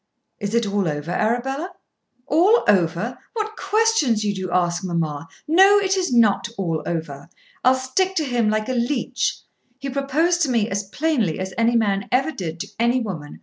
[0.39, 1.73] "Is it all over, Arabella?"
[2.25, 3.19] "All over!
[3.33, 5.27] What questions you do ask, mamma!
[5.47, 5.77] No.
[5.77, 7.29] It is not all over.
[7.63, 9.37] I'll stick to him like a leech.
[9.77, 13.37] He proposed to me as plainly as any man ever did to any woman.